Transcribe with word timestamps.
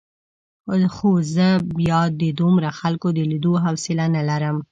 خو 0.95 1.09
زه 1.35 1.47
بیا 1.77 2.01
د 2.21 2.23
دومره 2.39 2.69
خلکو 2.79 3.07
د 3.17 3.19
لیدو 3.31 3.53
حوصله 3.65 4.05
نه 4.15 4.21
لرم. 4.29 4.57